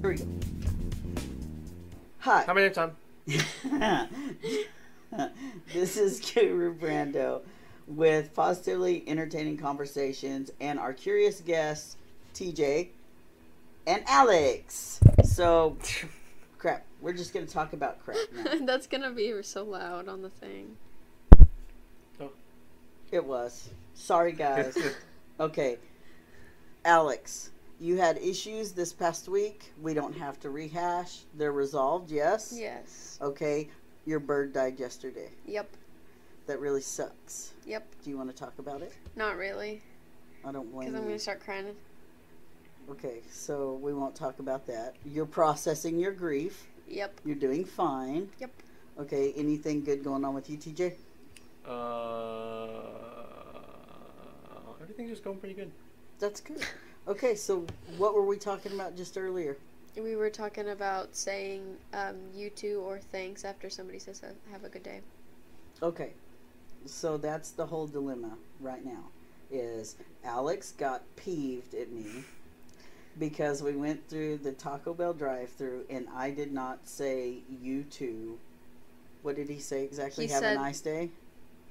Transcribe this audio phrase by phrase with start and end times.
[0.00, 0.26] Here we go.
[2.20, 2.44] Hi.
[2.44, 2.94] How many times?
[5.72, 7.42] this is Guru Brando
[7.88, 11.96] with positively entertaining conversations and our curious guests,
[12.32, 12.90] TJ
[13.88, 15.00] and Alex.
[15.24, 15.76] So,
[16.58, 16.84] crap.
[17.00, 18.44] We're just going to talk about crap now.
[18.66, 20.76] That's gonna be so loud on the thing.
[22.20, 22.30] Oh.
[23.10, 23.70] It was.
[23.94, 24.78] Sorry, guys.
[25.40, 25.78] Okay.
[26.84, 27.50] Alex,
[27.80, 29.72] you had issues this past week.
[29.80, 31.20] We don't have to rehash.
[31.34, 32.54] They're resolved, yes?
[32.56, 33.18] Yes.
[33.22, 33.68] Okay.
[34.06, 35.30] Your bird died yesterday.
[35.46, 35.68] Yep.
[36.46, 37.52] That really sucks.
[37.66, 37.86] Yep.
[38.02, 38.92] Do you want to talk about it?
[39.16, 39.82] Not really,
[40.44, 41.76] I don't blame because I'm gonna start crying.
[42.90, 44.96] Okay, so we won't talk about that.
[45.04, 46.66] You're processing your grief.
[46.88, 47.20] Yep.
[47.26, 48.30] You're doing fine.
[48.40, 48.50] Yep.
[49.00, 50.94] Okay, anything good going on with you, TJ?
[51.66, 52.70] Uh,
[54.80, 55.70] everything's just going pretty good.
[56.18, 56.64] That's good.
[57.08, 57.64] Okay, so
[57.96, 59.56] what were we talking about just earlier?
[59.96, 61.62] We were talking about saying
[61.94, 65.00] um, you too or thanks after somebody says have a good day.
[65.82, 66.12] Okay,
[66.84, 69.04] so that's the whole dilemma right now.
[69.50, 72.24] Is Alex got peeved at me
[73.18, 78.38] because we went through the Taco Bell drive-through and I did not say you too.
[79.22, 80.26] What did he say exactly?
[80.26, 81.08] He Have said- a nice day.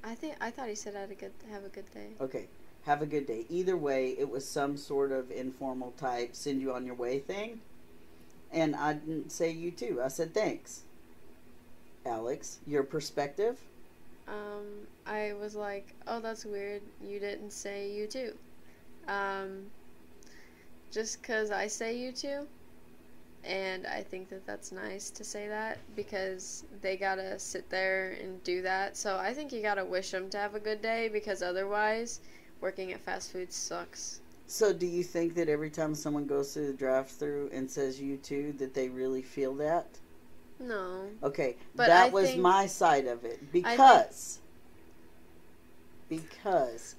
[0.04, 2.10] I think I thought he said had a good have a good day.
[2.20, 2.48] Okay.
[2.88, 3.46] Have a good day.
[3.50, 7.60] Either way, it was some sort of informal type send you on your way thing.
[8.50, 10.00] And I didn't say you too.
[10.02, 10.84] I said thanks.
[12.06, 13.60] Alex, your perspective?
[14.26, 16.82] Um, I was like, oh, that's weird.
[17.06, 18.34] You didn't say you too.
[19.10, 19.66] Um,
[20.90, 22.48] just because I say you too.
[23.44, 28.42] And I think that that's nice to say that because they gotta sit there and
[28.46, 28.96] do that.
[28.96, 32.22] So I think you gotta wish them to have a good day because otherwise,
[32.62, 34.20] working at fast food sucks.
[34.48, 38.00] So do you think that every time someone goes through the drive through and says
[38.00, 39.88] you too that they really feel that?
[40.60, 41.02] No.
[41.22, 41.58] Okay.
[41.76, 43.40] But that I was think- my side of it.
[43.52, 44.40] think- Because
[46.10, 46.96] because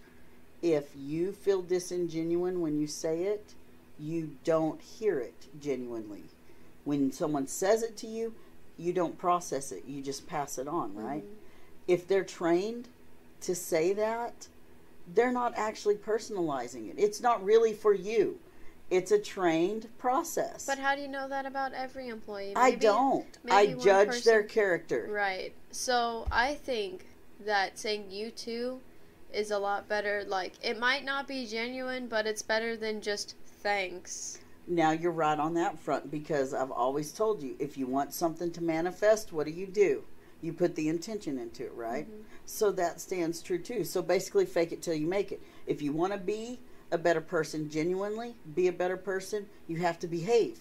[0.63, 3.55] if you feel disingenuine when you say it,
[3.99, 6.25] you don't hear it genuinely.
[6.85, 8.35] When someone says it to you,
[8.77, 9.85] you don't process it.
[9.87, 11.25] You just pass it on, right?
[11.25, 11.35] Mhm.
[11.89, 12.89] If they're trained
[13.41, 14.49] to say that,
[15.15, 16.97] they're not actually personalizing it.
[16.99, 18.39] It's not really for you.
[18.91, 20.65] It's a trained process.
[20.65, 22.55] But how do you know that about every employee?
[22.57, 23.27] I don't.
[23.51, 25.09] I maybe judge their character.
[25.11, 25.53] Right.
[25.71, 27.05] So I think
[27.45, 28.81] that saying you too
[29.33, 30.25] is a lot better.
[30.27, 34.39] Like, it might not be genuine, but it's better than just thanks.
[34.67, 38.51] Now you're right on that front because I've always told you if you want something
[38.53, 40.03] to manifest, what do you do?
[40.41, 42.07] You put the intention into it, right?
[42.07, 42.25] Mhm.
[42.49, 43.85] So that stands true too.
[43.85, 45.43] So basically, fake it till you make it.
[45.67, 46.59] If you want to be
[46.91, 50.61] a better person genuinely, be a better person, you have to behave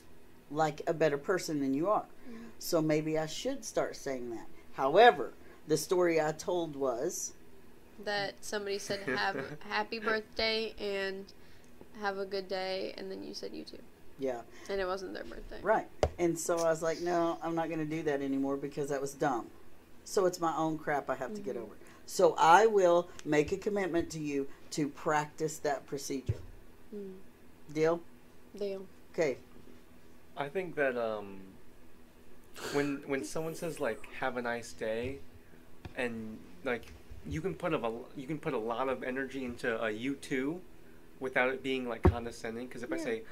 [0.51, 2.05] like a better person than you are.
[2.29, 2.43] Mm-hmm.
[2.59, 4.47] So maybe I should start saying that.
[4.73, 5.31] However,
[5.67, 7.33] the story I told was
[8.03, 11.25] That somebody said have a happy birthday and
[12.01, 13.79] have a good day, and then you said you too.
[14.19, 15.59] yeah, And it wasn't their birthday.
[15.61, 15.87] right.
[16.19, 18.99] And so I was like, no, I'm not going to do that anymore because that
[18.99, 19.47] was dumb.
[20.09, 21.75] So it's my own crap I have to get over.
[22.05, 26.39] So I will make a commitment to you to practice that procedure.
[26.95, 27.15] Mm.
[27.73, 27.99] Deal?
[28.57, 28.85] Deal.
[29.11, 29.35] Okay.
[30.37, 31.39] I think that um,
[32.71, 35.17] when when someone says like "Have a nice day,"
[35.97, 36.93] and like
[37.27, 40.61] you can put a you can put a lot of energy into a "you too,"
[41.19, 42.67] without it being like condescending.
[42.67, 43.23] Because if I say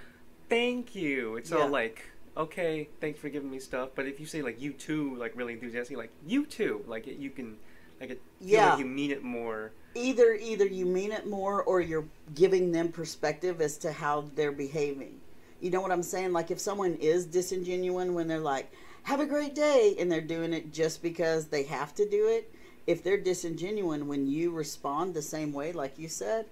[0.50, 1.60] "Thank you," it's Yeah.
[1.60, 2.04] all like
[2.38, 3.90] okay, thanks for giving me stuff.
[3.96, 7.18] But if you say like "you too," like really enthusiastic, like "you too," like it,
[7.18, 7.58] you can
[8.00, 8.72] like it Yeah.
[8.72, 9.72] like you mean it more.
[9.96, 14.52] Either either you mean it more or you're giving them perspective as to how they're
[14.52, 15.22] behaving.
[15.62, 16.34] You know what I'm saying?
[16.34, 18.72] Like if someone is disingenuine when they're like,
[19.04, 22.52] "Have a great day," and they're doing it just because they have to do it,
[22.86, 26.46] if they're disingenuine when you respond the same way like you said,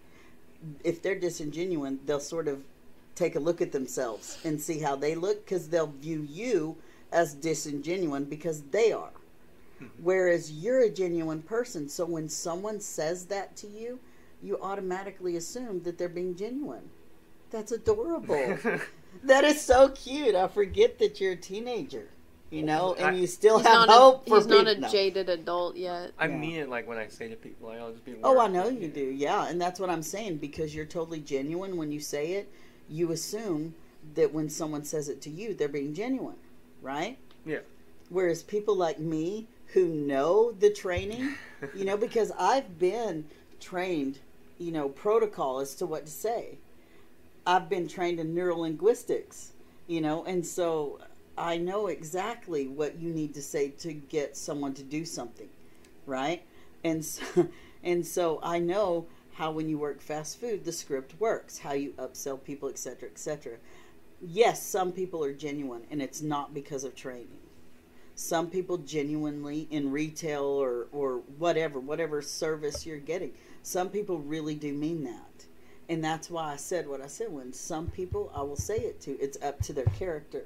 [0.83, 2.63] if they're disingenuine, they'll sort of
[3.15, 6.75] take a look at themselves and see how they look cuz they'll view you
[7.11, 9.11] as disingenuine because they are.
[9.79, 9.85] Hmm.
[10.01, 11.89] Whereas you're a genuine person.
[11.89, 13.99] So when someone says that to you,
[14.41, 16.89] you automatically assume that they're being genuine.
[17.51, 18.57] That's adorable.
[19.23, 20.33] that is so cute.
[20.35, 22.09] I forget that you're a teenager,
[22.49, 24.79] you know, and I- you still have not hope a, for he's not a.
[24.79, 24.89] No.
[24.89, 26.11] jaded adult yet.
[26.17, 26.37] I Yeah.
[26.37, 28.13] mean it like when I say to people, like, I'll just be.
[28.13, 29.01] Like, Oh, I know you do.
[29.05, 32.51] Yeah, and that's what I'm saying because you're totally genuine when you say it.
[32.93, 33.73] You assume
[34.13, 36.37] that when someone says it to you, they're being genuine,
[36.79, 37.17] right?
[37.43, 37.61] Yeah.
[38.09, 41.33] Whereas people like me who know the training,
[41.73, 43.25] you know, because I've been
[43.59, 44.19] trained,
[44.59, 46.59] you know, protocol as to what to say.
[47.47, 49.47] I've been trained in neurolinguistics,
[49.87, 50.99] you know, and so
[51.35, 55.49] I know exactly what you need to say to get someone to do something,
[56.05, 56.43] right?
[56.83, 57.23] And so,
[57.83, 61.91] and so I know how when you work fast food the script works, how you
[61.97, 63.57] upsell people, etc., etc.
[64.21, 67.39] Yes, some people are genuine, and it's not because of training.
[68.15, 73.33] Some people genuinely in retail or or whatever, whatever service you're getting,
[73.63, 75.45] some people really do mean that.
[75.89, 77.31] And that's why I said what I said.
[77.31, 80.45] When some people, I will say it to, it's up to their character.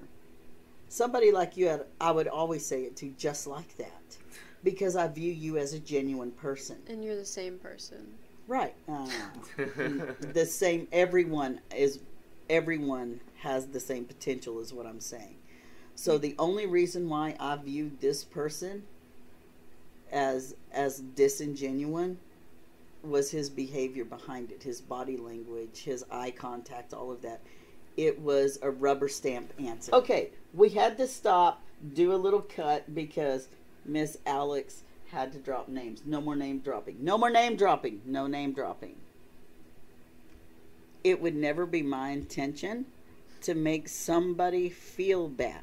[0.90, 4.18] Somebody like you, I would always say it to just like that.
[4.64, 6.78] Because I view you as a genuine person.
[6.88, 8.16] And you're the same person.
[8.48, 8.74] Right.
[8.88, 9.08] Uh,
[10.34, 12.00] the same, everyone is,
[12.50, 15.36] everyone has the same potential, is what I'm saying.
[15.96, 18.84] So the only reason why I view this person
[20.12, 22.18] as as disingenuous
[23.04, 27.42] was his behavior behind it, his body language, his eye contact, all of that.
[27.96, 29.94] It was a rubber stamp answer.
[29.94, 31.64] Okay, we had to stop,
[31.94, 33.48] do a little cut because
[33.86, 36.02] Miss Alex had to drop names.
[36.06, 36.98] No more name dropping.
[37.02, 38.02] No more name dropping.
[38.06, 38.96] No name dropping.
[41.04, 42.86] It would never be my intention
[43.42, 45.62] to make somebody feel bad.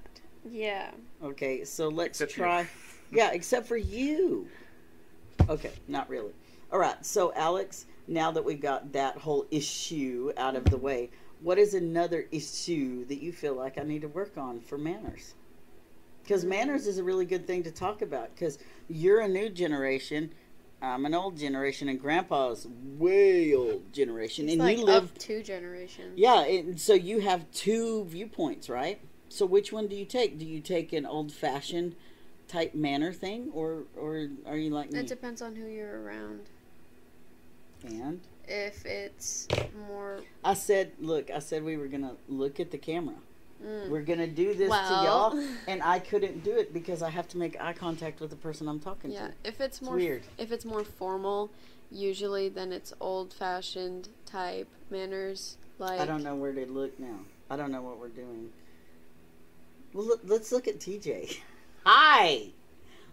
[0.49, 0.91] Yeah.
[1.23, 2.69] Okay, so let's Except try.
[3.13, 4.49] yeah, except for you.
[5.49, 6.33] Okay, not really.
[6.73, 11.11] All right, so Alex, now that we've got that whole issue out of the way,
[11.41, 15.35] what is another issue that you feel like I need to work on for manners?
[16.25, 18.35] Because manners is a really good thing to talk about.
[18.35, 20.33] Because you're a new generation,
[20.81, 22.67] I'm an old generation, and Grandpa's
[22.99, 25.13] way old generation, It's and like you live.
[25.19, 26.15] two generations.
[26.17, 29.01] Yeah, and so you have two viewpoints, right?
[29.29, 30.39] So which one do you take?
[30.39, 31.95] Do you take an old-fashioned
[32.49, 35.01] type manner thing, or or are you like me?
[35.01, 36.41] It depends on who you're around.
[37.85, 39.47] and If it's
[39.89, 40.21] more.
[40.45, 43.17] I said, look, I said we were gonna look at the camera.
[43.65, 44.75] Mm, We're gonna do this to
[45.05, 45.39] y'all,
[45.69, 48.69] and I couldn't do it because I have to make eye contact with the person
[48.69, 49.33] I'm talking yeah, to.
[49.45, 50.23] if it's It's more weird.
[50.37, 51.51] if it's more formal,
[51.91, 55.57] usually then it's old-fashioned type manners.
[55.79, 57.21] Like I don't know where to look now.
[57.49, 58.51] I don't know what we're doing.
[59.93, 61.39] Well, look, let's look at TJ.
[61.87, 62.49] Hi.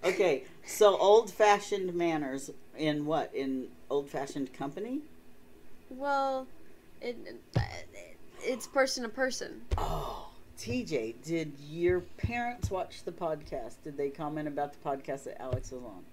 [0.03, 3.33] Okay, so old-fashioned manners in what?
[3.33, 5.01] In old-fashioned company?
[5.89, 6.47] Well,
[7.01, 7.39] it, it
[8.43, 9.61] it's person to person.
[9.77, 10.30] Oh,
[10.61, 13.75] TJ, did your parents watch the podcast?
[13.83, 16.03] Did they comment about the podcast that Alex was on?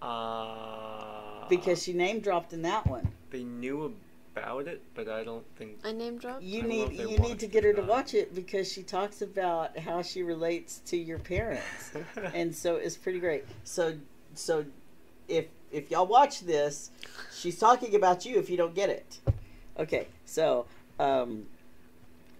[0.00, 3.08] Uh, Because she name dropped in that one.
[3.30, 3.92] they knew
[4.36, 5.78] about it, but I don't think.
[5.84, 6.42] I name dropped.
[6.44, 7.88] You I don't know need you need to get her to not.
[7.90, 11.92] watch it because she talks about how she relates to your parents.
[12.34, 13.44] and so it's pretty great.
[13.64, 13.96] So
[14.34, 14.66] so
[15.26, 16.90] if if y'all watch this,
[17.34, 19.18] she's talking about you if you don't get it.
[19.78, 20.66] Okay, so
[21.00, 21.46] um,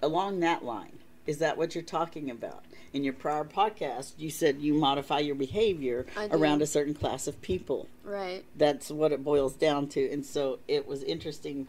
[0.03, 2.65] along that line, is that what you're talking about?
[2.93, 7.41] In your prior podcast, you said you modify your behavior around a certain class of
[7.43, 7.89] people.
[8.05, 8.45] Right.
[8.57, 10.11] That's what it boils down to.
[10.11, 11.67] And so it was interesting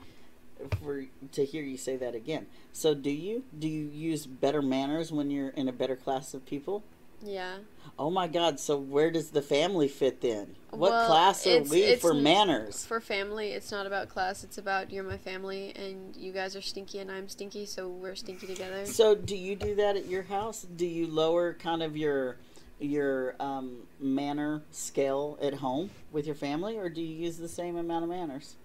[0.81, 2.47] for to hear you say that again.
[2.73, 6.45] So do you do you use better manners when you're in a better class of
[6.45, 6.83] people?
[7.25, 7.57] Yeah.
[7.97, 8.59] Oh my God!
[8.59, 10.55] So where does the family fit in?
[10.69, 12.85] What Well, class are it's- we it's for n- manners?
[12.85, 14.43] For family, it's not about class.
[14.43, 18.15] It's about you're my family, and you guys are stinky, and I'm stinky, so we're
[18.15, 18.85] stinky together.
[18.85, 20.63] So do you do that at your house?
[20.75, 22.37] Do you lower kind of your
[22.79, 27.75] your um, manner scale at home with your family, or do you use the same
[27.77, 28.55] amount of manners?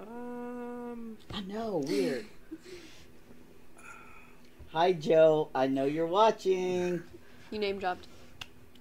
[0.00, 2.26] um, I know, weird.
[4.72, 5.50] Hi, Joe.
[5.54, 7.04] I know you're watching.
[7.54, 8.08] You name dropped.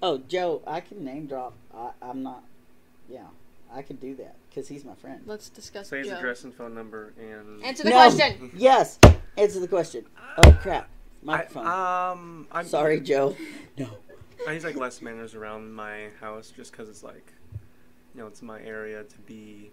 [0.01, 1.53] Oh, Joe, I can name drop.
[1.77, 2.43] I, I'm not.
[3.07, 3.27] Yeah,
[3.71, 5.21] I could do that because he's my friend.
[5.27, 6.15] Let's discuss say his Joe.
[6.15, 7.63] address and phone number and.
[7.63, 7.97] Answer the No.
[7.97, 8.49] question.
[8.55, 8.97] Yes,
[9.37, 10.05] answer the question.
[10.43, 10.89] Oh crap,
[11.21, 11.67] microphone.
[11.67, 13.35] I, um, I'm Sorry, Joe.
[13.77, 13.87] No.
[14.47, 17.31] I use like less manners around my house just because it's like,
[18.15, 19.69] you know, it's my area to be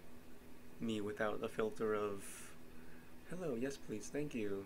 [0.79, 2.23] me without the filter of,
[3.31, 4.63] hello, yes, please, thank you.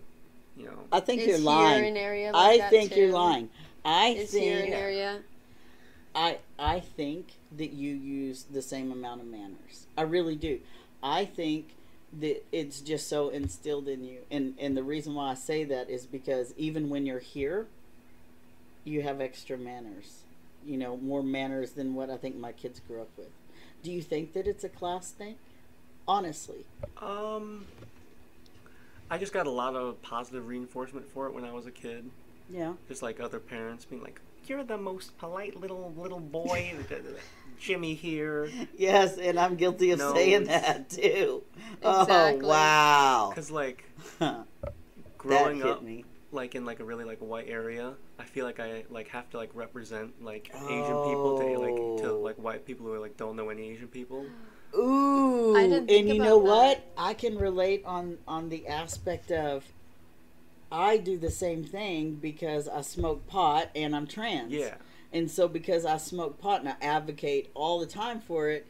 [0.57, 1.85] You know, I think Is you're lying.
[1.85, 3.49] an area like I that think you're lying.
[3.83, 5.19] I Is here think an area?
[6.13, 9.87] I I think that you use the same amount of manners.
[9.97, 10.59] I really do.
[11.03, 11.75] I think
[12.19, 14.19] that it's just so instilled in you.
[14.31, 17.67] And and the reason why I say that is because even when you're here,
[18.85, 20.21] you have extra manners.
[20.65, 23.29] You know, more manners than what I think my kids grew up with.
[23.83, 25.35] Do you think that it's a class thing?
[26.07, 26.65] Honestly.
[27.01, 27.65] um,
[29.09, 32.09] I just got a lot of positive reinforcement for it when I was a kid.
[32.49, 32.73] Yeah.
[32.87, 36.73] Just like other parents being like, "You're the most polite little little boy,
[37.59, 41.43] Jimmy here." Yes, and I'm guilty of No, saying it's- that too.
[41.83, 42.45] Oh, exactly.
[42.45, 43.27] Oh wow.
[43.35, 43.83] Because like
[45.17, 46.05] growing up, me.
[46.31, 49.37] like in like a really like white area, I feel like I like have to
[49.37, 52.19] like represent like Asian people to like to Oh.
[52.23, 54.25] like white people who like don't know any Asian people.
[54.77, 56.45] Ooh, I didn't think and you know that.
[56.45, 56.85] what?
[56.97, 59.63] I can relate on on the aspect of
[60.71, 64.51] I do the same thing because I smoke pot and I'm trans.
[64.51, 64.75] Yeah.
[65.13, 68.65] And so because I smoke pot and I advocate all the time for it,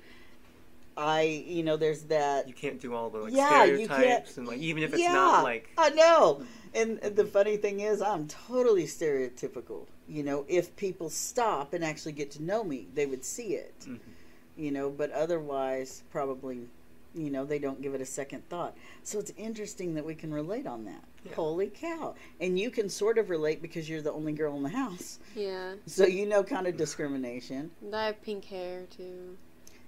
[0.97, 4.59] I you know there's that You can't do all the like Yeah, stereotypes and like
[4.59, 6.43] even if it's yeah, not like I know.
[6.73, 9.85] And the funny thing is, I'm totally stereotypical.
[10.09, 13.73] You know, if people stop and actually get to know me, they would see it.
[13.87, 13.99] Mhm.
[14.57, 16.61] You know, but otherwise, probably,
[17.13, 18.75] you know, they don't give it a second thought.
[19.03, 21.03] So it's interesting that we can relate on that.
[21.25, 21.35] Yeah.
[21.35, 22.15] Holy cow.
[22.39, 25.19] And you can sort of relate because you're the only girl in the house.
[25.35, 25.73] Yeah.
[25.85, 27.71] So you know kind of discrimination.
[27.81, 29.37] And I have pink hair too.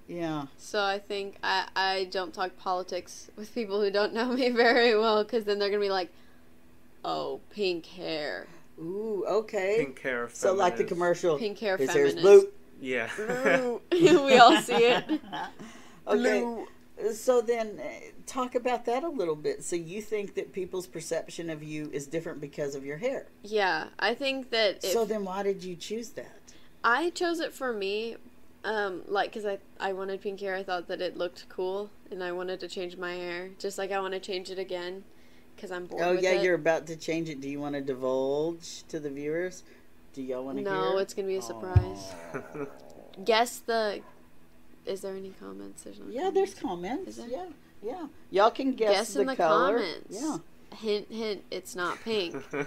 [0.08, 0.46] Yeah.
[0.58, 4.98] So I think I, I don't talk politics with people who don't know me very
[4.98, 6.10] well because then they're going to be like,
[7.06, 8.48] oh, pink hair.
[8.80, 9.76] Ooh, okay.
[9.80, 10.30] pink hair.
[10.32, 11.38] so like the commercial.
[11.38, 12.22] Pink hair His hair's feminist.
[12.42, 12.52] blue.
[12.82, 13.10] Yeah.
[13.16, 13.82] Blue.
[13.92, 15.04] we all see it.
[16.08, 16.18] okay.
[16.42, 16.68] Blue.
[17.14, 17.90] So then, uh,
[18.26, 19.64] talk about that a little bit.
[19.64, 23.28] So you think that people's perception of you is different because of your hair?
[23.44, 26.54] Yeah, I think that if so then, why did you choose that?
[26.84, 28.16] I chose it for me,
[28.64, 30.56] um, like, because I, I wanted pink hair.
[30.56, 33.50] I thought that it looked cool, and I wanted to change my hair.
[33.60, 35.04] Just like I want to change it again,
[35.56, 36.44] because I'm bored Oh with yeah, it.
[36.44, 37.42] you're about to change it.
[37.42, 39.64] Do you want to divulge to the viewers?
[40.18, 40.74] Do y'all want to hear?
[40.74, 41.42] No, it's going to be a oh.
[41.42, 42.68] surprise.
[43.24, 44.02] Guess the.
[44.88, 45.84] Is there any comments?
[45.84, 47.04] There's no Yeah, there's comments.
[47.04, 47.08] comments.
[47.10, 47.28] Is there?
[47.30, 47.46] Yeah,
[47.84, 48.08] yeah.
[48.32, 49.78] Y'all can guess, Guess the, in the color.
[49.78, 50.18] comments.
[50.20, 50.38] Yeah.
[50.76, 52.36] Hint, hint, it's not pink.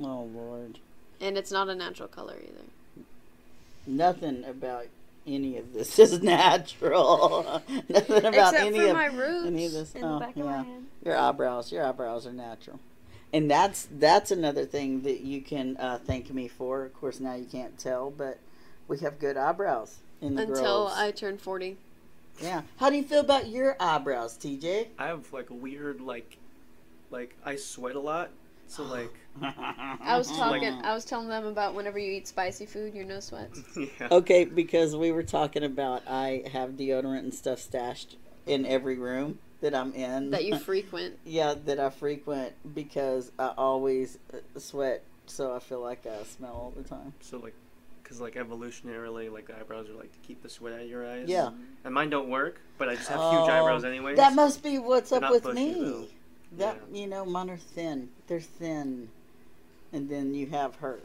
[0.00, 0.78] Oh Lord,
[1.20, 3.04] and it's not a natural color either.
[3.84, 4.86] nothing about
[5.26, 7.60] any of this is natural.
[7.88, 9.94] nothing about Except any for of my roots any of this.
[9.96, 10.42] in oh, the back yeah.
[10.42, 10.82] of my head.
[11.04, 12.78] Your eyebrows, your eyebrows are natural,
[13.32, 16.84] and that's that's another thing that you can uh, thank me for.
[16.84, 18.38] Of course, now you can't tell, but
[18.88, 20.54] we have good eyebrows in the Until
[20.86, 20.92] girls.
[20.96, 21.76] I turn 40.
[22.42, 22.62] yeah.
[22.78, 24.88] How do you feel about your eyebrows, TJ?
[24.98, 26.36] I have like a weird like,
[27.10, 28.30] like I sweat a lot,
[28.68, 30.80] so like I was Like- talking.
[30.84, 33.62] I was telling them about whenever you eat spicy food, your nose sweats.
[33.76, 34.08] yeah.
[34.10, 39.38] Okay, because we were talking about I have deodorant and stuff stashed in every room
[39.62, 40.30] that I'm in.
[40.30, 41.18] that you frequent.
[41.24, 46.52] yeah, that I frequent because I always uh, sweat, so I feel like I smell
[46.52, 47.14] all the time.
[47.20, 47.54] So like,
[48.04, 51.06] cause like evolutionarily, like the eyebrows are like to keep the sweat out of your
[51.10, 51.28] eyes.
[51.28, 51.50] Yeah.
[51.84, 54.16] And mine don't work, but I just have huge Oh, eyebrows anyways.
[54.18, 55.74] That must be what's They're up not with bushy, me.
[55.80, 56.04] though.
[56.58, 57.00] That Yeah.
[57.00, 58.10] you know, mine are thin.
[58.26, 59.08] They're thin,
[59.92, 61.00] and then you have her.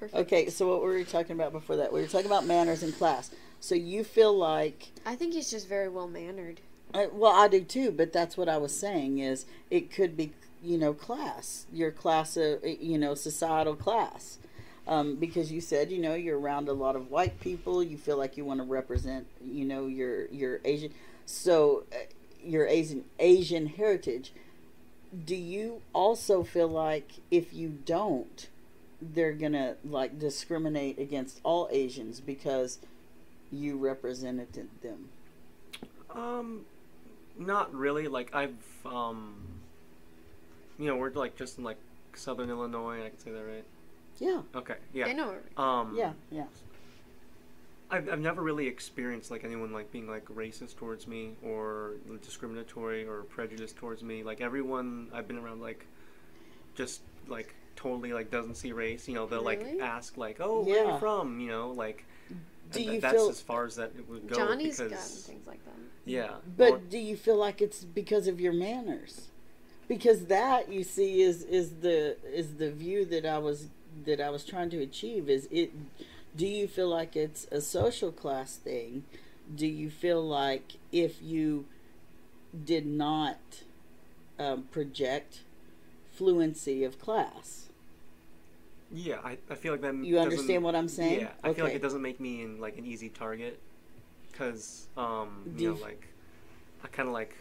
[0.00, 0.18] Perfect.
[0.20, 1.92] Okay, so what were we talking about before that?
[1.92, 3.30] We were talking about manners in class.
[3.60, 6.60] So you feel like I think he's just very well mannered.
[6.94, 10.32] Uh, well, I do too, but that's what I was saying is it could be,
[10.62, 14.38] you know, class, your class of, you know, societal class.
[14.86, 18.16] Um, because you said, you know, you're around a lot of white people, you feel
[18.16, 20.92] like you want to represent, you know, your your Asian,
[21.24, 21.98] so uh,
[22.44, 24.32] your Asian Asian heritage.
[25.24, 28.48] Do you also feel like if you don't,
[29.00, 32.80] they're gonna like discriminate against all Asians because
[33.52, 35.10] you represented them?
[36.10, 36.64] Um,
[37.38, 38.08] not really.
[38.08, 39.34] Like I've um,
[40.78, 41.78] you know, we're like just in like
[42.14, 43.04] southern Illinois.
[43.04, 43.64] I can say that right.
[44.18, 44.76] Yeah, Okay.
[44.92, 45.06] Yeah.
[45.06, 45.34] I know.
[45.56, 45.94] Um.
[45.96, 46.44] yeah, yeah.
[47.90, 53.06] I've, I've never really experienced like anyone like being like racist towards me or discriminatory
[53.06, 54.22] or prejudiced towards me.
[54.22, 55.86] Like everyone I've been around like
[56.74, 59.08] just like totally like doesn't see race.
[59.08, 62.04] You know, they'll like ask like, "Oh, where are you from?" You know, like
[62.74, 65.46] Do you that's feel- as far as that it would go Johnny's because gotten things
[65.46, 65.74] like that.
[66.04, 66.34] yeah.
[66.56, 69.28] But Or- do you feel like it's because of your manners?
[69.88, 73.68] Because that you see is is the is the view that I was
[74.04, 75.72] that I was trying to achieve is it
[76.34, 79.04] do you feel like it's a social class thing?
[79.54, 81.66] Do you feel like if you
[82.64, 83.38] did not
[84.38, 85.40] um, project
[86.10, 87.68] fluency of class,
[88.92, 89.94] yeah, I, I feel like that.
[89.94, 91.20] you understand what I'm saying?
[91.20, 93.58] Yeah, I feel like it doesn't make me in like an easy target
[94.30, 96.08] because um, you you know like
[96.84, 97.34] I kind of like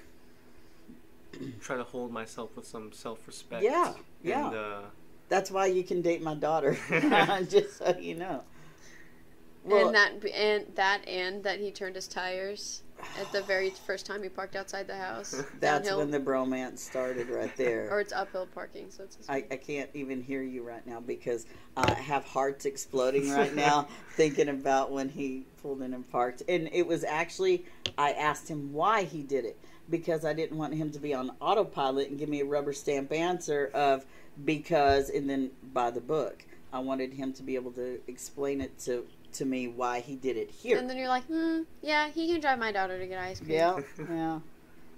[1.61, 3.63] try to hold myself with some self-respect.
[3.63, 3.93] Yeah,
[4.23, 4.47] yeah.
[4.47, 4.81] And, uh,
[5.29, 6.77] That's why you can date my daughter.
[7.49, 8.43] Just so you know.
[9.63, 12.81] Well, and that and that and that he turned his tires
[13.19, 15.31] at the very first time he parked outside the house.
[15.59, 15.99] that's downhill.
[15.99, 17.87] when the bromance started right there.
[17.91, 19.17] or it's uphill parking, so it's.
[19.29, 21.45] I, I can't even hear you right now because
[21.77, 26.43] I have hearts exploding right now thinking about when he pulled in and parked.
[26.47, 27.65] And it was actually,
[27.97, 29.57] I asked him why he did it
[29.89, 33.11] because I didn't want him to be on autopilot and give me a rubber stamp
[33.11, 34.05] answer of
[34.45, 36.45] because and then by the book.
[36.73, 40.37] I wanted him to be able to explain it to to me why he did
[40.37, 40.77] it here.
[40.77, 43.51] And then you're like, hmm, yeah, he can drive my daughter to get ice cream.
[43.51, 44.39] Yeah, yeah.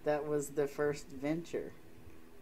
[0.06, 1.72] That was the first venture.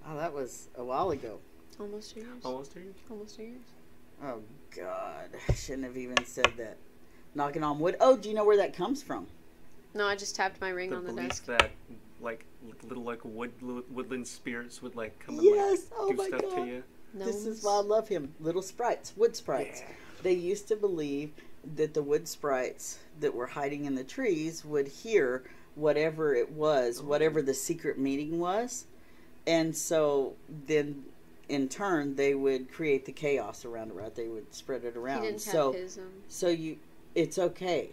[0.07, 1.39] Oh, that was a while ago.
[1.79, 2.43] Almost two years.
[2.43, 2.95] Almost two years.
[3.09, 3.61] Almost two years.
[4.23, 4.39] Oh
[4.75, 6.77] God, I shouldn't have even said that.
[7.33, 7.95] Knocking on wood.
[7.99, 9.25] Oh, do you know where that comes from?
[9.93, 11.45] No, I just tapped my ring The on the desk.
[11.45, 11.71] that
[12.21, 12.45] like
[12.83, 13.51] little like wood
[13.91, 15.85] woodland spirits would like come and Yes.
[15.91, 16.55] like Oh do my stuff God.
[16.55, 16.83] to you.
[17.13, 18.33] This is why I love him.
[18.39, 19.81] Little sprites, wood sprites.
[19.81, 19.87] Yeah.
[20.23, 21.31] They used to believe
[21.75, 25.43] that the wood sprites that were hiding in the trees would hear
[25.75, 28.85] whatever it was, whatever the secret meeting was.
[29.47, 30.33] And so
[30.67, 31.03] then
[31.49, 34.13] in turn they would create the chaos around it, right?
[34.15, 35.21] They would spread it He around.
[35.23, 36.03] didn't tap so his um.
[36.27, 36.77] so you
[37.15, 37.89] it's okay.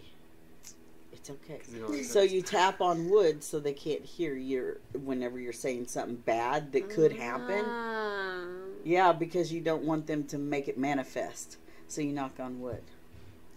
[1.11, 1.59] It's okay.
[1.73, 6.15] you So you tap on wood so they can't hear your whenever you're saying something
[6.15, 7.65] bad that could happen.
[7.67, 8.45] Ah.
[8.85, 11.57] Yeah, because you don't want them to make it manifest.
[11.87, 12.83] So you knock on wood.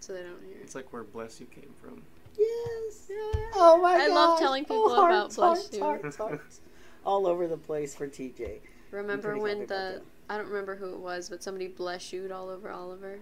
[0.02, 0.56] So they don't hear.
[0.60, 2.02] it's like where bless you came from.
[2.36, 3.08] Yes.
[3.54, 5.82] Oh my I love telling people oh, about hearts, Bless hearts, You.
[5.84, 6.60] hearts, hearts.
[7.06, 8.58] All over the place for TJ.
[8.90, 12.70] Remember when the I don't remember who it was, but somebody bless you'd all over
[12.70, 13.18] Oliver.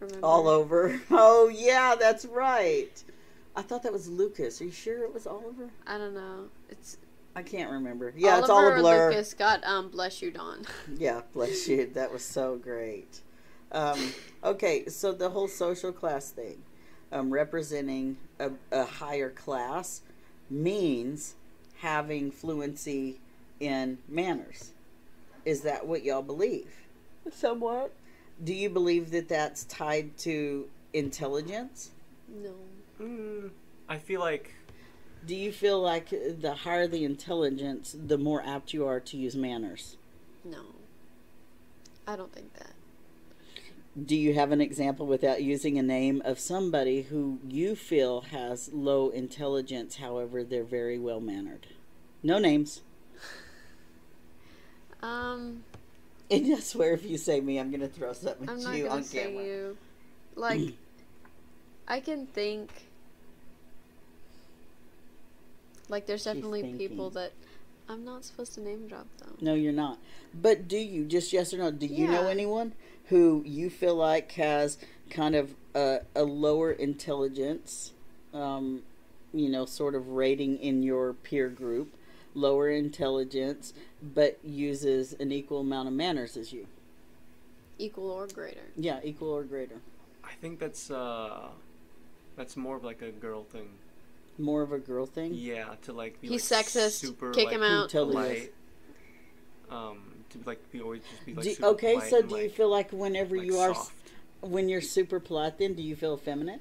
[0.00, 0.26] Remember?
[0.26, 1.00] All over.
[1.10, 3.02] Oh yeah, that's right.
[3.56, 4.60] I thought that was Lucas.
[4.60, 5.70] Are you sure it was Oliver?
[5.86, 6.48] I don't know.
[6.68, 6.98] It's
[7.36, 8.12] I can't remember.
[8.16, 9.10] Yeah, Oliver it's all a or blur.
[9.10, 10.66] Lucas got um bless you Dawn.
[10.96, 11.86] Yeah, bless you.
[11.94, 13.20] That was so great.
[13.72, 16.62] Um, okay, so the whole social class thing,
[17.12, 20.02] um, representing a, a higher class,
[20.50, 21.34] means
[21.78, 23.20] having fluency
[23.60, 24.72] in manners.
[25.44, 26.70] Is that what y'all believe?
[27.30, 27.92] Somewhat.
[28.42, 31.90] Do you believe that that's tied to intelligence?
[32.28, 32.54] no.
[33.00, 33.50] Mm,
[33.88, 34.54] I feel like
[35.26, 39.34] Do you feel like the higher the intelligence, the more apt you are to use
[39.34, 39.96] manners?
[40.44, 40.62] No.
[42.06, 42.73] I don't think that.
[44.02, 48.70] Do you have an example without using a name of somebody who you feel has
[48.72, 51.68] low intelligence, however, they're very well mannered?
[52.22, 52.82] No names.
[55.02, 55.62] Um
[56.30, 58.76] And I swear, if you say me, I'm going to throw something I'm at not
[58.76, 59.44] you gonna on say camera.
[59.44, 59.76] you.
[60.36, 60.72] Like
[61.86, 62.70] I can think
[65.88, 67.30] like there's definitely people that
[67.88, 69.36] I'm not supposed to name drop them.
[69.40, 69.98] No, you're not.
[70.34, 72.72] But do you, just yes or no, do you know anyone
[73.08, 74.78] who you feel like has
[75.10, 77.92] kind of a, a lower intelligence,
[78.32, 78.82] um,
[79.32, 81.94] you know, sort of rating in your peer group,
[82.34, 86.66] lower intelligence, but uses an equal amount of manners as you?
[87.78, 88.60] Equal or greater.
[88.76, 89.76] Yeah, equal or greater.
[90.22, 91.48] I think that's uh
[92.36, 93.68] that's more of like a girl thing.
[94.38, 95.32] More of a girl thing?
[95.34, 96.92] Yeah, to like be He's like sexist.
[96.92, 97.90] super Kick like, him out.
[97.90, 98.52] He totally polite.
[99.70, 102.36] Um, to like be always just be like Do- super okay, polite so and, do
[102.36, 103.92] you like- feel like whenever like you are, soft.
[104.40, 106.60] when you're super polite, then do you feel effeminate?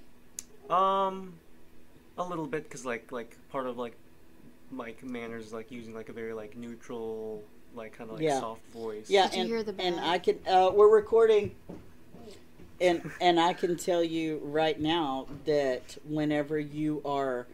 [0.70, 1.34] Um,
[2.18, 3.96] a little bit because like like part of like
[4.72, 7.44] like manners like using like a very like neutral
[7.76, 8.40] like kind of like Yeah.
[8.40, 9.10] soft voice.
[9.10, 10.00] Yeah, Did you and, hear the and?
[10.00, 10.40] I can.
[10.48, 11.56] Uh, we're recording,
[12.80, 17.48] and and I can tell you right now that whenever you are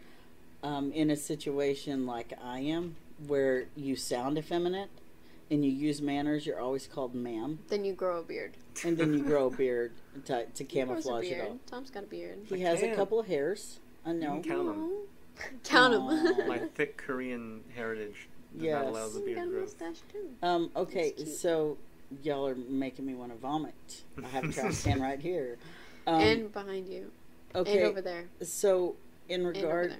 [0.61, 2.95] um, in a situation like I am,
[3.27, 4.89] where you sound effeminate
[5.51, 8.57] and you use manners, you're always called ma'am, Then you grow a beard.
[8.83, 9.91] and then you grow a beard
[10.25, 11.47] to, to He grows camouflage it beard.
[11.47, 11.59] all.
[11.65, 12.39] Tom's got a beard.
[12.47, 12.95] He I has a can't.
[12.97, 13.79] couple of hairs.
[14.05, 14.41] I know.
[14.41, 14.83] Count can count 'em.
[14.83, 15.41] Aw.
[15.63, 16.47] Count them.
[16.47, 18.83] My thick Korean heritage does Yes.
[18.83, 19.61] not allow the got beard a growth.
[19.63, 20.29] mustache too.
[20.43, 21.77] Um, okay, so
[22.23, 24.03] y'all are making me want to vomit.
[24.23, 25.57] I have a trash can right here.
[26.07, 27.11] Um, and behind you.
[27.55, 28.25] okay, And over there.
[28.41, 28.95] so
[29.29, 29.97] in And over regard, there.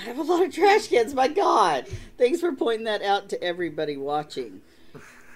[0.00, 1.14] I have a lot of trash cans.
[1.14, 1.86] My God,
[2.18, 4.60] thanks for pointing that out to everybody watching.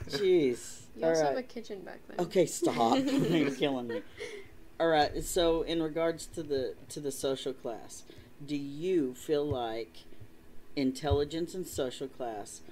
[0.09, 0.83] Jeez.
[0.97, 1.29] You All also right.
[1.29, 2.25] have a kitchen back there.
[2.27, 2.99] Okay, stop.
[3.05, 4.03] You're killing me.
[4.81, 5.23] All right.
[5.23, 8.05] So, in regards to the to the social class,
[8.45, 9.99] do you feel like
[10.77, 12.63] intelligence and social class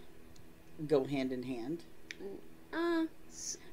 [0.87, 1.85] go hand in hand?
[2.73, 3.07] Uh,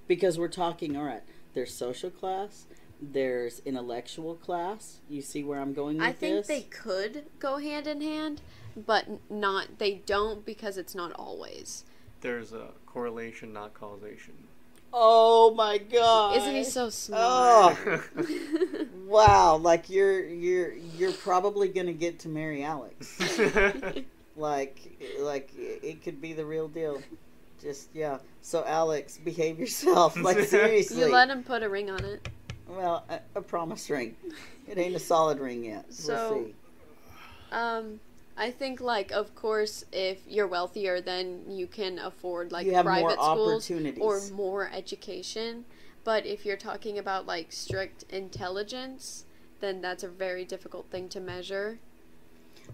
[0.08, 0.96] Because we're talking.
[0.96, 1.24] All right.
[1.54, 2.66] There's social class.
[3.12, 5.00] There's intellectual class.
[5.10, 6.10] You see where I'm going with this?
[6.10, 6.48] I think this?
[6.48, 8.42] they could go hand in hand,
[8.76, 9.80] but not.
[9.80, 11.84] They don't because it's not always.
[12.22, 14.34] There's a correlation, not causation.
[14.94, 16.38] Oh my God!
[16.38, 17.78] Isn't he so smart?
[17.86, 18.04] Oh.
[19.06, 23.20] Wow, like you're you're you're probably gonna get to marry Alex.
[24.36, 24.80] Like
[25.20, 27.02] like it could be the real deal.
[27.62, 28.18] Just yeah.
[28.42, 30.18] So Alex, behave yourself.
[30.18, 31.00] Like seriously.
[31.00, 32.28] you let him put a ring on it.
[32.68, 34.16] Well, a, a promise ring.
[34.68, 35.92] It ain't a solid ring yet.
[35.94, 36.56] So- we'll see.
[37.52, 38.00] Um,
[38.36, 42.86] I think like of course if you're wealthier then you can afford like You have
[42.86, 45.66] more private schools or more education.
[46.04, 49.26] But if you're talking about like strict intelligence,
[49.62, 51.80] then that's a very difficult thing to measure.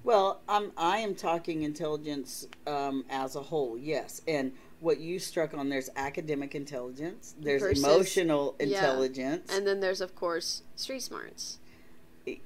[0.04, 4.22] Well, I'm I am talking intelligence um, as a whole, yes.
[4.28, 8.66] And what you struck on there's academic intelligence, there's Versus- emotional yeah.
[8.68, 11.60] intelligence, And then there's of course street smarts.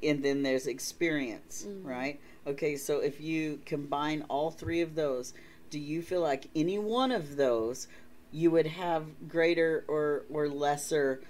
[0.02, 1.86] and then there's experience, Mhm.
[1.86, 2.20] right?
[2.48, 5.34] Okay, so if you combine all three of those,
[5.70, 7.88] do you feel like any one of those
[8.32, 11.22] you would have greater or or lesser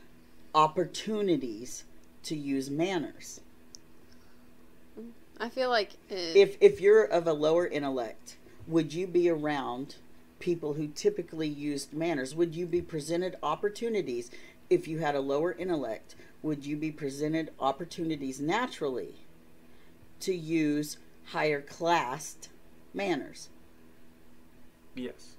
[0.56, 1.84] opportunities
[2.24, 3.42] to use manners?
[5.40, 8.38] I feel like uh, if if you're of a lower intellect,
[8.68, 9.96] would you be around
[10.44, 12.36] people who typically used manners?
[12.36, 14.30] Would you be presented opportunities
[14.70, 16.16] if you had a lower intellect?
[16.42, 19.16] Would you be presented opportunities naturally
[20.20, 22.50] to use higher classed
[22.94, 23.48] manners?
[24.96, 25.36] Yes.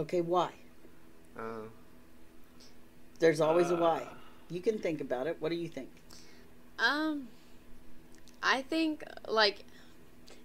[0.00, 0.50] Okay, why?
[1.38, 1.68] Uh,
[3.20, 3.98] There's always a why.
[3.98, 4.14] Uh.
[4.50, 5.36] You can think about it.
[5.38, 5.90] What do you think?
[6.80, 7.28] Um,
[8.42, 9.64] I think like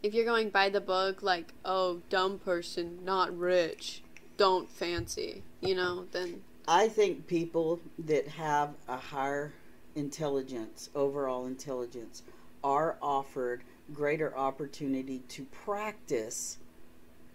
[0.06, 4.04] if you're going by the book, like oh, dumb person, not rich,
[4.38, 9.54] don't fancy, you know, then I think people that have a higher
[9.96, 12.22] intelligence, overall intelligence,
[12.64, 16.60] are offered greater opportunity to practice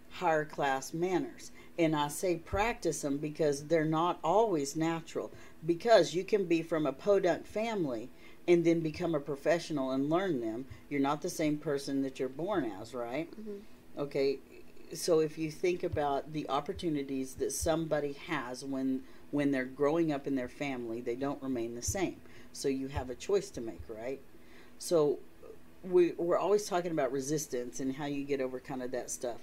[0.09, 1.51] higher class manners.
[1.77, 5.31] And I say practice them because they're not always natural.
[5.65, 8.09] Because you can be from a podunk family
[8.47, 10.65] and then become a professional and learn them.
[10.89, 13.29] You're not the same person that you're born as, right?
[13.31, 13.61] Mhm.
[13.97, 14.39] Okay,
[14.93, 20.27] so if you think about the opportunities that somebody has when when they're growing up
[20.27, 22.19] in their family, they don't remain the same.
[22.51, 24.19] So you have a choice to make, right?
[24.77, 25.19] So
[25.83, 29.39] we we're always talking about resistance and how you get over kind of that stuff.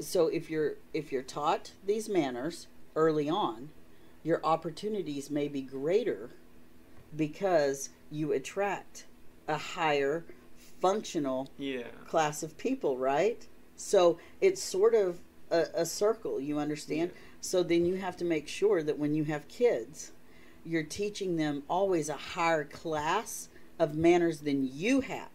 [0.00, 3.70] So if you're if you're taught these manners early on,
[4.22, 6.30] your opportunities may be greater
[7.16, 9.04] because you attract
[9.48, 10.24] a higher
[10.80, 11.82] functional yeah.
[12.06, 13.46] class of people, right?
[13.76, 15.20] So it's sort of
[15.50, 17.10] a, a circle, you understand?
[17.40, 20.12] So then you have to make sure that when you have kids,
[20.64, 25.28] you're teaching them always a higher class of manners than you have.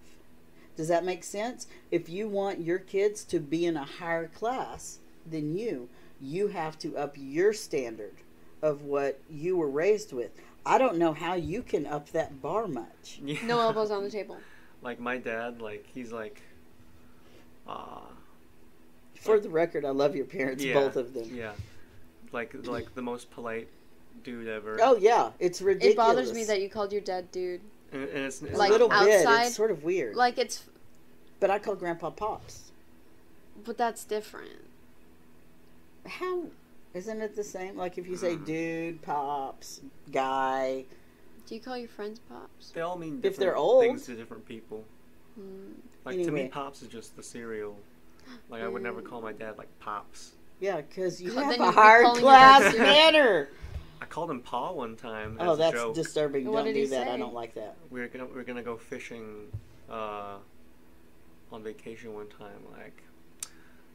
[0.77, 1.67] Does that make sense?
[1.89, 5.89] If you want your kids to be in a higher class than you,
[6.21, 8.13] you have to up your standard
[8.61, 10.31] of what you were raised with.
[10.65, 13.19] I don't know how you can up that bar much.
[13.23, 13.45] Yeah.
[13.45, 14.37] no elbows on the table.
[14.81, 16.41] Like my dad, like he's like,
[17.67, 18.01] uh,
[19.19, 21.29] For the record, I love your parents, yeah, both of them.
[21.33, 21.53] Yeah.
[22.31, 23.67] Like like the most polite
[24.23, 24.77] dude ever.
[24.81, 25.93] Oh yeah, it's ridiculous.
[25.93, 27.61] It bothers me that you called your dad dude.
[27.91, 28.97] And, and it's, it's a like, little bit.
[28.97, 30.15] outside- It's sort of weird.
[30.15, 30.63] Like it's,
[31.39, 32.71] but I call Grandpa Pops.
[33.63, 34.65] but that's different.
[36.05, 36.43] How
[36.95, 37.77] isn't it the same?
[37.77, 39.81] Like if you say dude, pops,
[40.11, 40.85] guy.
[41.45, 42.71] Do you call your friends pops?
[42.71, 43.83] They all mean If different they're old.
[43.83, 44.83] things to different people.
[45.39, 45.73] Mm.
[46.03, 47.77] Like to me, pops is just the cereal.
[48.49, 50.31] Like I would never call my dad like pops.
[50.59, 53.49] Yeah, because you have a you'd hard calling your dad class manner.
[54.01, 55.37] I called him Pa one time.
[55.39, 55.95] Oh, as that's a joke.
[55.95, 56.45] disturbing.
[56.49, 57.07] What Don't do he that.
[57.07, 57.75] I don't like that.
[57.89, 59.47] we were gonna we were gonna go fishing
[59.89, 60.35] uh,
[61.51, 62.59] on vacation one time.
[62.77, 63.03] Like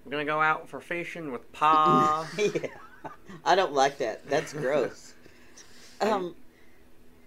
[0.05, 2.29] we're gonna go out for fishing with Pa.
[2.39, 2.69] yeah,
[3.45, 4.29] I don't like that.
[4.29, 5.15] That's gross.
[6.01, 6.35] um,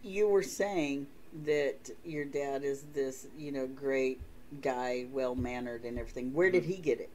[0.04, 1.08] you were saying
[1.46, 4.22] that your dad is this, you know, great
[4.62, 6.34] guy, well mannered and everything.
[6.34, 7.10] Where did he get it?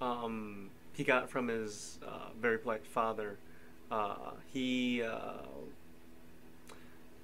[0.00, 3.38] um, he got it from his uh, very polite father.
[3.90, 5.42] Uh, he uh,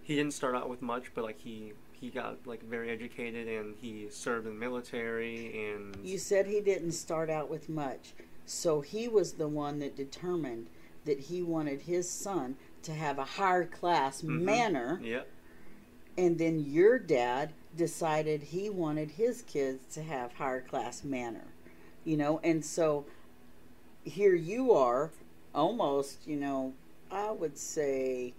[0.03, 3.75] he didn't start out with much, but like he he got like very educated and
[3.81, 8.13] he served in the military and You said he didn't start out with much,
[8.47, 10.67] so he was the one that determined
[11.05, 14.43] that he wanted his son to have a higher class Mhm.
[14.43, 15.29] manner, Yep.
[16.19, 21.47] and then your dad decided he wanted his kids to have higher class manner,
[22.05, 23.05] you know, and so
[24.05, 25.11] here you are,
[25.55, 26.73] almost, you know,
[27.11, 28.33] I would say,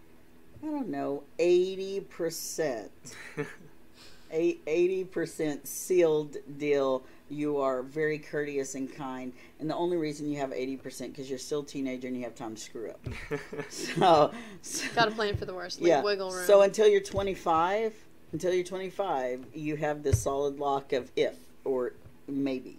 [0.61, 2.91] I don't know, eighty percent.
[4.31, 7.03] eighty percent sealed deal.
[7.33, 11.29] You are very courteous and kind, and the only reason you have eighty percent because
[11.29, 13.05] you're still a teenager and you have time to screw up.
[13.69, 15.79] So, so Got to plan for the worst.
[15.79, 16.01] Leave yeah.
[16.01, 16.45] wiggle room.
[16.45, 17.93] So until you're twenty five,
[18.31, 21.93] until you're twenty five, you have this solid lock of if or
[22.27, 22.77] maybe.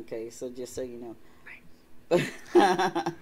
[0.00, 1.16] Okay, so just so you know.
[2.50, 3.12] That's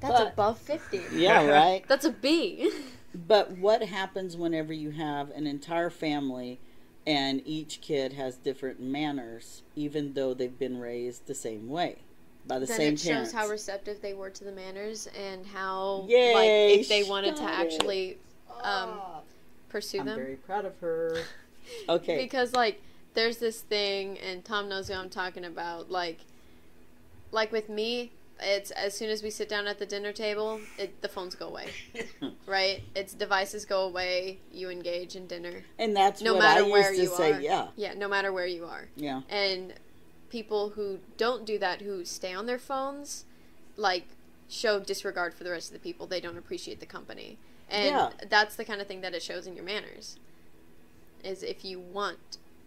[0.00, 1.02] But- above 50.
[1.12, 1.84] yeah, right.
[1.86, 2.70] That's a B.
[3.14, 6.58] But what happens whenever you have an entire family
[7.06, 11.98] and each kid has different manners, even though they've been raised the same way
[12.46, 13.30] by the then same it parents.
[13.30, 17.36] shows how receptive they were to the manners and how Yay, like if they wanted
[17.36, 18.18] to actually
[18.62, 19.00] um,
[19.68, 21.18] pursue them I'm very proud of her.
[21.88, 22.16] Okay.
[22.16, 22.82] because like
[23.14, 26.18] there's this thing and tom knows who i'm talking about like
[27.30, 28.10] like with me
[28.42, 31.46] it's as soon as we sit down at the dinner table it, the phones go
[31.48, 31.68] away.
[32.46, 32.82] Right?
[32.96, 35.62] It's devices go away you engage in dinner.
[35.78, 37.32] And that's no what matter I used where to you say.
[37.34, 37.40] are.
[37.40, 38.88] Yeah, yeah no matter where you are.
[38.96, 39.22] Yeah.
[39.28, 39.74] and
[40.30, 43.24] people who don't do that who stay on their phones
[43.76, 44.04] like
[44.48, 46.06] show disregard for the rest of the people.
[46.06, 47.38] They don't appreciate the company.
[47.68, 48.10] And Yeah.
[48.28, 50.16] that's the kind of thing that it shows in your manners
[51.22, 52.18] is if you want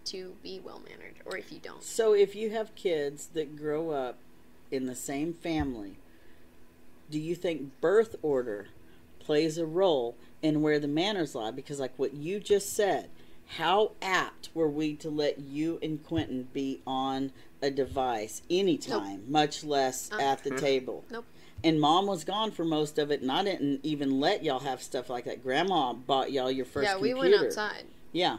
[0.06, 1.84] to be well mannered or if you don't.
[1.84, 4.18] So if you have kids that grow up
[4.74, 5.98] in the same family,
[7.10, 8.68] do you think birth order
[9.20, 11.52] plays a role in where the manners lie?
[11.52, 13.10] Because like what you just said,
[13.58, 17.32] how apt were we to let you and Quentin be on
[17.62, 21.06] a device anytime, much less Uh, at the table?
[21.12, 21.26] Nope.
[21.64, 24.82] And mom was gone for most of it, and I didn't even let y'all have
[24.84, 25.42] stuff like that.
[25.44, 27.38] Grandma bought y'all your first yeah we computer.
[27.38, 28.38] went outside Yeah.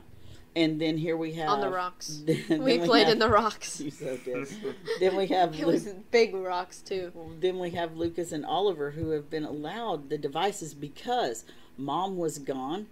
[0.56, 3.80] And then here we have on the rocks then we played have- in the rocks
[3.80, 4.46] you so did.
[5.00, 8.92] then we have it Lu- was big rocks too then we have Lucas and Oliver
[8.92, 11.44] who have been allowed the devices because
[11.76, 12.86] mom was gone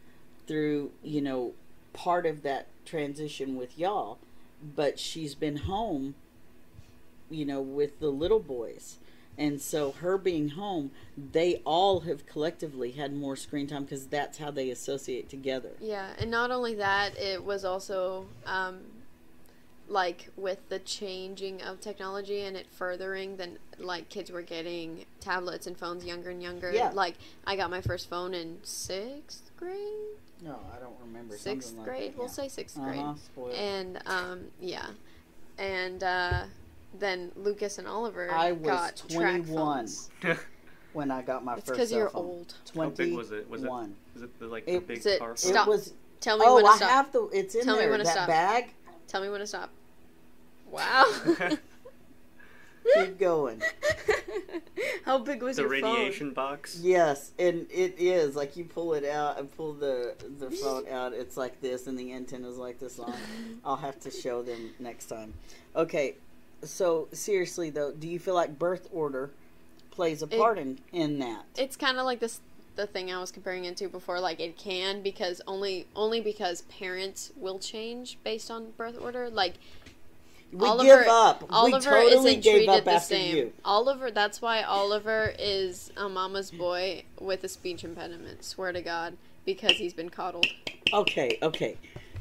[0.49, 1.53] through you know
[1.93, 4.19] part of that transition with y'all,
[4.75, 6.15] but she's been home,
[7.31, 8.97] you know, with the little boys.
[9.39, 10.91] And so her being home,
[11.33, 15.71] they all have collectively had more screen time because that's how they associate together.
[15.81, 18.81] Yeah, and not only that, it was also um,
[19.89, 25.67] like with the changing of technology and it furthering, then like kids were getting tablets
[25.67, 26.71] and phones younger and younger.
[26.71, 26.91] Yeah.
[26.93, 27.15] Like
[27.47, 29.79] I got my first phone in sixth grade,
[30.43, 31.37] No, I don't remember.
[31.39, 32.13] sixth something like grade.
[32.13, 32.49] that, We'll yeah.
[32.49, 32.99] say 6th grade.
[32.99, 33.53] Uh-huh, spoiled.
[33.55, 34.87] And um, yeah,
[35.59, 36.43] and uh,
[36.99, 39.47] then Lucas and Oliver I was got track 21.
[39.47, 40.11] phones.
[40.93, 42.25] when I got my It's first because you're phone.
[42.25, 42.55] old.
[42.77, 43.49] How big was it?
[43.49, 43.95] Was it- One.
[44.17, 45.37] It the, like It- the big it- car?
[45.37, 45.67] Stop.
[45.67, 45.95] It was.
[46.21, 46.91] Tell me oh, when to I stop.
[46.91, 47.29] have the.
[47.33, 48.29] It's in Tell me when to that stop.
[48.29, 48.75] bag.
[49.09, 49.71] Tell me when to stop.
[50.73, 51.05] Wow.
[52.95, 53.63] Keep going.
[55.05, 55.63] How big was it?
[55.63, 56.79] the your radiation box.
[56.83, 61.13] Yes, and it is like you pull it out and pull the the phone out.
[61.13, 63.15] It's like this, and the antenna's like this long.
[63.65, 65.35] I'll have to show them next time.
[65.77, 66.17] Okay,
[66.65, 69.31] so seriously though, do you feel like birth order
[69.91, 71.45] plays a It- part in in that?
[71.57, 72.41] It's kind of like this
[72.75, 74.19] the thing I was comparing it to before.
[74.21, 79.29] Like it can because only only because parents will change based on birth order.
[79.29, 79.55] Like
[80.53, 81.45] we Oliver- give up.
[81.51, 83.37] Oliver we totally isn't gave treated up the same.
[83.37, 83.53] you.
[83.65, 88.45] Oliver, that's why Oliver is a mama's boy with a speech impediment.
[88.45, 90.47] Swear to God, because he's been coddled,
[90.93, 91.77] Okay, okay,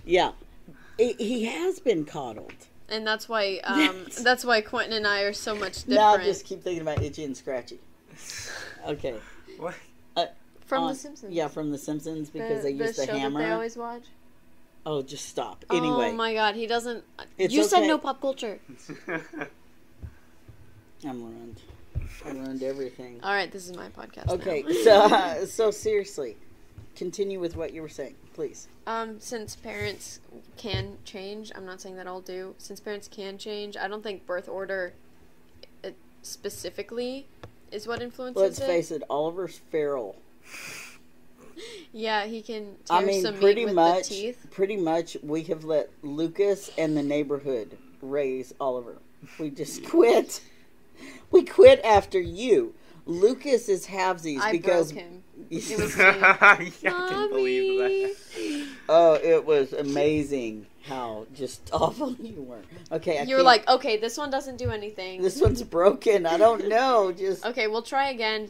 [0.05, 0.31] yeah,
[0.97, 2.67] he, he has been coddled.
[2.91, 6.23] And that's why um, that's why Quentin and I are so much different Now I
[6.23, 7.79] just keep thinking about itchy and scratchy.
[8.87, 9.15] Okay,
[9.57, 9.75] What?
[10.65, 11.33] from on- The Simpsons.
[11.33, 13.39] yeah, from The Simpsons because they the used the show hammer.
[13.41, 14.03] that they always watch.
[14.85, 15.63] Oh, just stop.
[15.69, 17.03] Anyway, Oh my God, he doesn't.
[17.37, 18.59] It's you said no pop culture.
[21.07, 21.59] I'm ruined.
[22.25, 23.19] I ruined everything.
[23.23, 24.27] All right, this is my podcast.
[24.27, 24.33] now.
[24.35, 26.37] Okay, so uh, so seriously,
[26.95, 28.67] continue with what you were saying, please.
[28.87, 30.19] Um, since parents
[30.57, 32.55] can change, I'm not saying that all do.
[32.57, 34.93] Since parents can change, I don't think birth order
[35.83, 35.89] uh,
[36.21, 37.27] specifically
[37.71, 38.65] is what influences Let's it.
[38.65, 40.15] face it, Oliver's feral.
[41.93, 44.47] Yeah, he can tear I mean, some pretty meat with much, the teeth.
[44.51, 48.97] pretty much, we have let Lucas and the neighborhood raise Oliver.
[49.39, 50.41] We just quit.
[51.29, 52.73] We quit after you.
[53.05, 55.23] Lucas is halvesies I because broke him.
[55.51, 58.67] It was yeah, I can believe that.
[58.87, 62.61] oh, it was amazing how just awful you were.
[62.91, 65.21] Okay, I You were like, okay, this one doesn't do anything.
[65.21, 66.25] this one's broken.
[66.25, 67.11] I don't know.
[67.11, 68.49] Just Okay, we'll try again.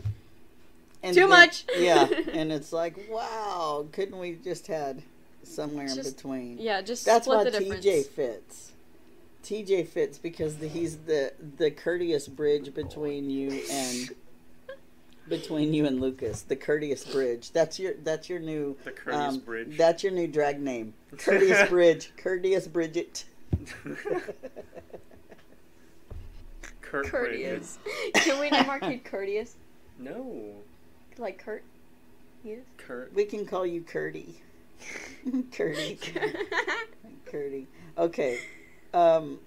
[1.02, 1.66] and Too then- much.
[1.78, 5.02] yeah, and it's like, wow, couldn't we just had
[5.44, 6.60] somewhere in between?
[6.60, 7.84] Yeah, just That's split why the difference.
[7.86, 8.72] TJ fits.
[9.44, 14.10] TJ fits because the, he's the the courteous bridge between you and
[15.28, 16.42] between you and Lucas.
[16.42, 17.52] The courteous bridge.
[17.52, 19.78] That's your that's your new The courteous um, bridge.
[19.78, 20.94] That's your new drag name.
[21.18, 22.12] Courteous bridge.
[22.18, 23.26] Courteous Bridget.
[26.82, 27.80] Kurt Courteous.
[28.16, 29.56] Can we name our kid Courteous?
[29.98, 30.56] No.
[31.18, 31.64] Like Kurt?
[32.44, 32.60] Yes.
[32.78, 33.14] Kurt.
[33.14, 34.36] We can call you Curdy.
[35.52, 36.00] Curdy.
[37.26, 37.68] Curdy.
[37.98, 38.40] Okay.
[38.94, 39.40] Um,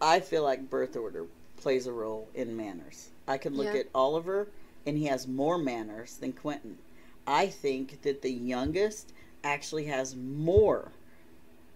[0.00, 1.26] I feel like birth order
[1.66, 3.08] plays a role in manners.
[3.26, 3.80] I can look Yeah.
[3.80, 4.46] at Oliver,
[4.86, 6.78] and he has more manners than Quentin.
[7.26, 10.92] I think that the youngest actually has more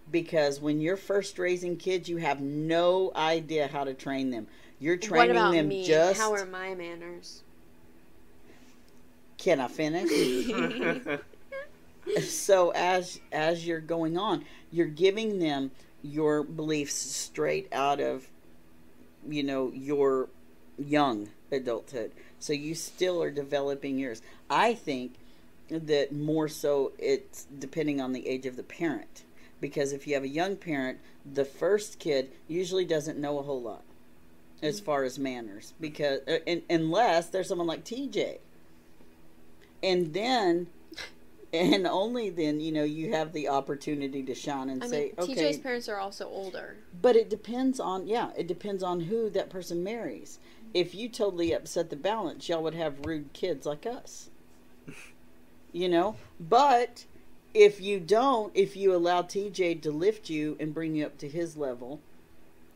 [0.09, 4.47] because when you're first raising kids, you have no idea how to train them.
[4.79, 5.83] You're what training about them me?
[5.85, 6.21] just.
[6.21, 7.43] How are my manners?
[9.37, 11.19] Can I finish?
[12.23, 18.29] so as as you're going on, you're giving them your beliefs straight out of,
[19.27, 20.29] you know, your
[20.77, 22.11] young adulthood.
[22.39, 24.21] So you still are developing yours.
[24.49, 25.15] I think
[25.69, 29.23] that more so it's depending on the age of the parent.
[29.59, 30.99] Because if you have a young parent,
[31.31, 33.83] the first kid usually doesn't know a whole lot
[34.61, 38.39] as far as manners because uh, and, unless there's someone like TJ.
[39.83, 40.67] And then
[41.53, 45.13] and only then, you know, you have the opportunity to shine and I say, mean,
[45.19, 46.77] okay, TJ's parents are also older.
[47.01, 50.39] but it depends on yeah, it depends on who that person marries.
[50.73, 54.29] If you totally upset the balance, y'all would have rude kids like us.
[55.73, 56.15] you know?
[56.39, 57.05] But
[57.53, 61.27] if you don't, if you allow TJ to lift you and bring you up to
[61.27, 61.99] his level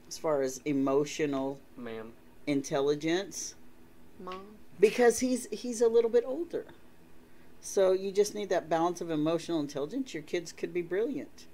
[0.10, 2.12] as far as emotional Ma'am.
[2.46, 3.56] intelligence
[4.20, 4.42] Mom.
[4.80, 6.66] because he's he's a little bit older.
[7.66, 10.14] So you just need that balance of emotional intelligence.
[10.14, 11.48] Your kids could be brilliant.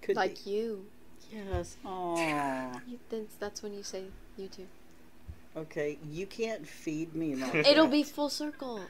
[0.00, 0.50] Could like be.
[0.52, 0.86] you.
[1.30, 1.76] Yes.
[1.84, 2.80] Aww.
[2.88, 2.98] you
[3.38, 4.04] that's when you say
[4.38, 4.66] you too.
[5.54, 7.92] Okay, you can't feed me like It'll that.
[7.92, 8.80] be full circle.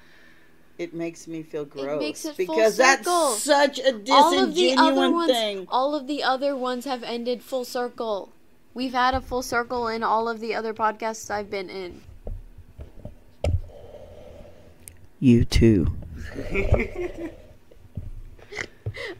[0.78, 3.08] It makes me feel gross It makes it full because that's
[3.42, 5.66] such a disingenuous all of the ones thing.
[5.70, 8.30] all of the other ones have ended full circle.
[8.74, 12.02] We've had a full circle in all of the other podcasts I've been in.
[15.26, 15.92] You too.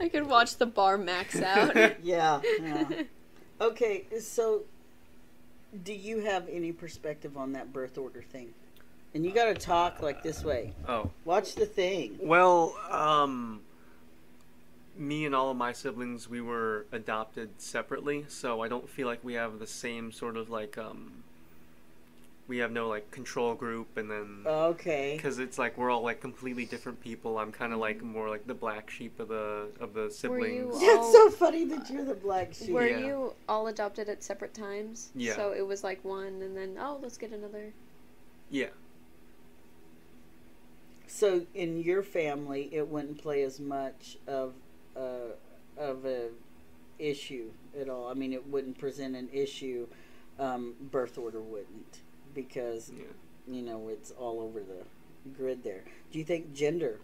[0.00, 1.74] I could watch the bar max out.
[2.04, 2.40] Yeah.
[2.62, 3.02] yeah.
[3.60, 4.62] okay, so
[5.82, 8.54] do you have any perspective on that birth order thing?
[9.14, 10.74] And you got to talk like this way.
[10.86, 11.10] Oh.
[11.24, 12.16] Watch the thing.
[12.22, 13.62] Well, um,
[14.96, 19.24] me and all of my siblings, we were adopted separately, so I don't feel like
[19.24, 21.24] we have the same sort of like, um,
[22.48, 25.14] we have no like control group, and then Okay.
[25.16, 27.38] because it's like we're all like completely different people.
[27.38, 30.80] I'm kind of like more like the black sheep of the of the siblings.
[30.80, 32.70] you- That's so funny that you're the black sheep.
[32.70, 32.98] Were Yeah.
[32.98, 35.10] you all adopted at separate times?
[35.14, 35.34] Yeah.
[35.34, 37.72] So it was like one and then oh let's get another.
[38.48, 38.68] Yeah.
[41.08, 44.54] So in your family, it wouldn't play as much of
[44.94, 45.30] a,
[45.76, 46.28] of a
[46.98, 48.08] issue at all.
[48.08, 49.86] I mean, it wouldn't present an issue.
[50.38, 52.00] Um, birth order wouldn't
[52.36, 53.04] because Yeah.
[53.48, 54.84] you know it's all over the
[55.36, 55.82] grid there.
[56.12, 57.00] Do you think gender?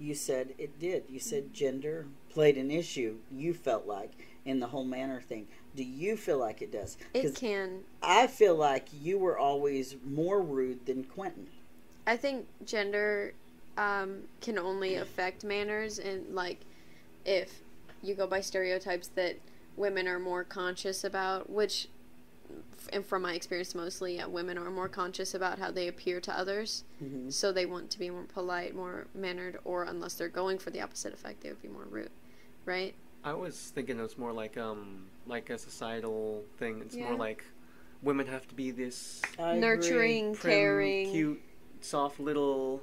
[0.00, 1.04] You said it did.
[1.08, 3.18] You said gender played an issue.
[3.30, 4.10] You felt like
[4.44, 5.46] in the whole manner thing.
[5.76, 6.96] Do you feel like it does?
[7.14, 7.84] It can.
[8.02, 11.46] I feel like you were always more rude than Quentin.
[12.04, 13.34] I think gender
[13.78, 16.58] um, can only affect manners and like
[17.24, 17.60] if
[18.02, 19.36] you go by stereotypes that
[19.76, 21.88] women are more conscious about, which f-
[22.92, 26.36] and from my experience mostly, yeah, women are more conscious about how they appear to
[26.36, 26.84] others.
[26.98, 30.70] hmm So they want to be more polite, more mannered, or unless they're going for
[30.70, 32.10] the opposite effect, they would be more rude,
[32.66, 32.94] right?
[33.24, 36.80] I was thinking it was more like um like a societal thing.
[36.80, 37.08] It's Yeah.
[37.08, 37.44] more like
[38.02, 39.60] women have to be this I agree.
[39.60, 41.10] Nurturing, prim, caring.
[41.10, 41.42] cute,
[41.80, 42.82] soft little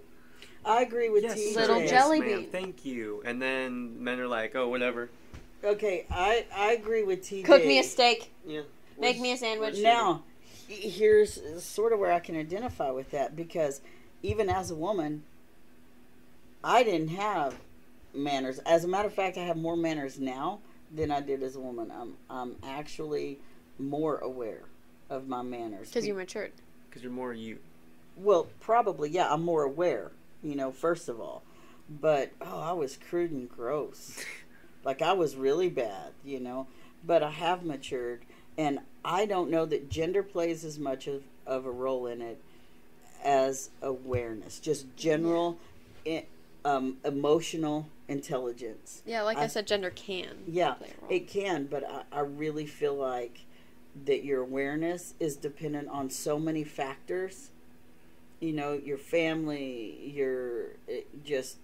[0.66, 1.54] I agree with yes, TJ.
[1.54, 2.50] sir, Little yes, jelly ma'am, bean.
[2.52, 3.22] Thank you.
[3.26, 5.10] And then men are like, oh, whatever.
[5.64, 7.44] Okay, I I agree with TJ.
[7.46, 8.32] Cook me a steak.
[8.48, 8.62] Yeah.
[9.00, 9.80] Make me a sandwich.
[9.80, 10.24] Now,
[10.68, 13.82] here's sort of where I can identify with that because
[14.22, 15.24] even as a woman,
[16.64, 17.56] I didn't have
[18.14, 18.60] manners.
[18.60, 20.60] As a matter of fact, I have more manners now
[20.94, 21.92] than I did as a woman.
[21.92, 23.40] I'm I'm actually
[23.78, 24.64] more aware
[25.10, 25.90] of my manners.
[25.90, 26.52] Because you're matured.
[26.90, 27.60] Because you're more you.
[28.16, 29.32] Well, probably yeah.
[29.32, 30.12] I'm more aware.
[30.44, 31.44] You know, first of all,
[31.90, 34.24] but oh, I was crude and gross.
[34.84, 36.12] like I was really bad.
[36.24, 36.68] You know,
[37.06, 38.24] but I have matured,
[38.58, 42.42] and I don't know that gender plays as much of, of a role in it
[43.24, 44.60] as awareness.
[44.60, 45.58] Just general,
[46.06, 46.26] i
[46.66, 49.02] um, emotional intelligence.
[49.06, 50.44] Yeah, like I, I- said, gender can.
[50.48, 51.12] Yeah, play a role.
[51.12, 53.46] it can, but I, I really feel like
[54.06, 57.52] that your awareness is dependent on so many factors.
[58.42, 61.58] You know, your family, your eh, just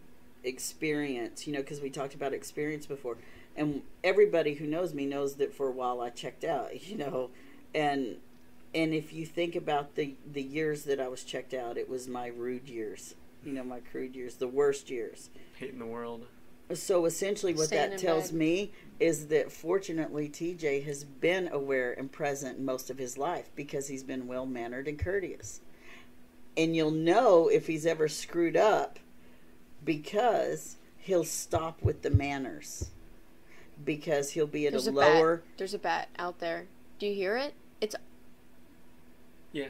[0.44, 3.18] experience, you know, because we talked about experience before.
[3.56, 7.30] And everybody who knows me knows that for a while I checked out, you know.
[7.74, 8.18] And
[8.74, 12.08] and if you think about the the years that I was checked out, it was
[12.08, 13.16] my rude years.
[13.44, 15.30] You know, my crude years, the worst years.
[15.58, 16.26] Hating the world.
[16.74, 18.40] So essentially, what Staying that tells bed.
[18.40, 23.88] me is that fortunately, TJ has been aware and present most of his life because
[23.88, 25.62] he's been well mannered and courteous.
[26.58, 28.98] And you'll know if he's ever screwed up
[29.84, 32.90] because he'll stop with the manners
[33.86, 35.16] because he'll be at There's a a bat.
[35.16, 35.44] lower.
[35.58, 36.66] There's a bat out there.
[37.00, 37.54] Do you hear it?
[37.82, 37.96] It's
[39.52, 39.68] Yeah.